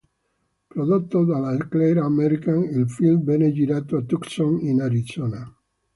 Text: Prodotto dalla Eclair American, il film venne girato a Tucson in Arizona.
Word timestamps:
Prodotto 0.67 1.25
dalla 1.25 1.53
Eclair 1.53 1.99
American, 1.99 2.63
il 2.71 2.89
film 2.89 3.21
venne 3.23 3.51
girato 3.51 3.97
a 3.97 4.01
Tucson 4.01 4.59
in 4.61 4.81
Arizona. 4.81 5.47